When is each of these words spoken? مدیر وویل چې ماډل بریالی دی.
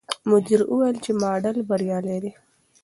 مدیر 0.29 0.61
وویل 0.67 0.97
چې 1.03 1.11
ماډل 1.21 1.57
بریالی 1.69 2.17
دی. 2.23 2.31